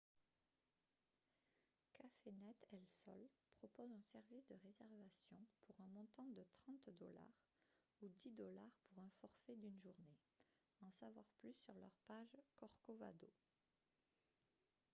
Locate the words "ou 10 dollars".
8.01-8.73